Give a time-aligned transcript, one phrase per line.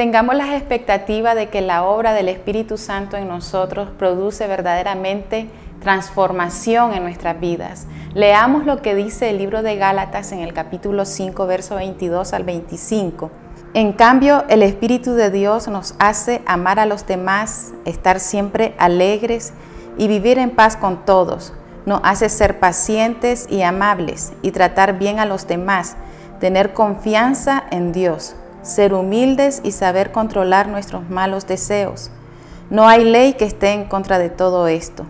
[0.00, 5.50] tengamos las expectativas de que la obra del Espíritu Santo en nosotros produce verdaderamente
[5.82, 7.86] transformación en nuestras vidas.
[8.14, 12.44] Leamos lo que dice el libro de Gálatas en el capítulo 5, verso 22 al
[12.44, 13.30] 25.
[13.74, 19.52] En cambio, el Espíritu de Dios nos hace amar a los demás, estar siempre alegres
[19.98, 21.52] y vivir en paz con todos.
[21.84, 25.96] Nos hace ser pacientes y amables y tratar bien a los demás,
[26.40, 32.10] tener confianza en Dios, ser humildes y saber controlar nuestros malos deseos.
[32.70, 35.06] No hay ley que esté en contra de todo esto.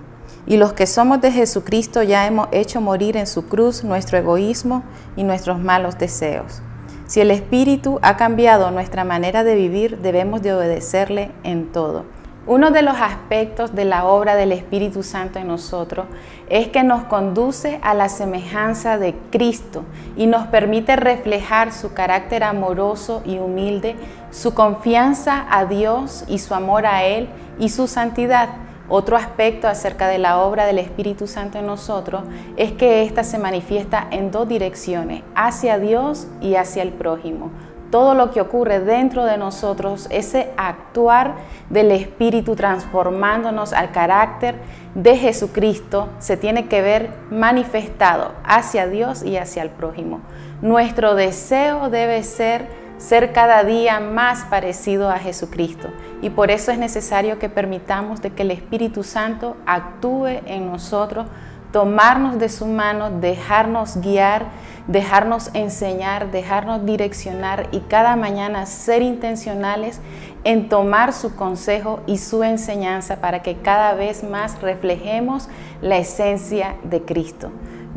[0.46, 4.82] Y los que somos de Jesucristo ya hemos hecho morir en su cruz nuestro egoísmo
[5.16, 6.62] y nuestros malos deseos.
[7.06, 12.04] Si el Espíritu ha cambiado nuestra manera de vivir, debemos de obedecerle en todo.
[12.46, 16.06] Uno de los aspectos de la obra del Espíritu Santo en nosotros
[16.48, 19.84] es que nos conduce a la semejanza de Cristo
[20.16, 23.94] y nos permite reflejar su carácter amoroso y humilde,
[24.30, 27.28] su confianza a Dios y su amor a Él
[27.58, 28.48] y su santidad.
[28.88, 32.22] Otro aspecto acerca de la obra del Espíritu Santo en nosotros
[32.56, 37.50] es que ésta se manifiesta en dos direcciones, hacia Dios y hacia el prójimo.
[37.90, 41.34] Todo lo que ocurre dentro de nosotros, ese actuar
[41.70, 44.54] del Espíritu transformándonos al carácter
[44.94, 50.20] de Jesucristo, se tiene que ver manifestado hacia Dios y hacia el prójimo.
[50.62, 55.88] Nuestro deseo debe ser ser cada día más parecido a Jesucristo.
[56.20, 61.26] Y por eso es necesario que permitamos de que el Espíritu Santo actúe en nosotros,
[61.72, 64.46] tomarnos de su mano, dejarnos guiar,
[64.86, 70.00] dejarnos enseñar, dejarnos direccionar y cada mañana ser intencionales
[70.44, 75.48] en tomar su consejo y su enseñanza para que cada vez más reflejemos
[75.80, 77.50] la esencia de Cristo.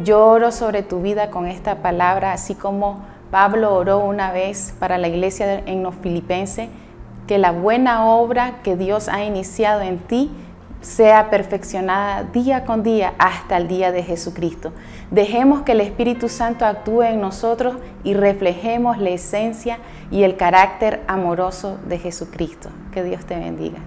[0.04, 4.98] Yo oro sobre tu vida con esta palabra, así como Pablo oró una vez para
[4.98, 6.70] la iglesia en los filipenses
[7.28, 10.32] que la buena obra que Dios ha iniciado en ti
[10.84, 14.74] sea perfeccionada día con día hasta el día de Jesucristo.
[15.12, 19.80] Dejemos que el Espíritu Santo actúe en nosotros y reflejemos la esencia
[20.12, 22.70] y el carácter amoroso de Jesucristo.
[22.92, 23.80] Que Dios te bendiga.